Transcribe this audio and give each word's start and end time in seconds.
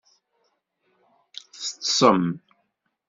Teṭṭsem? 1.63 2.23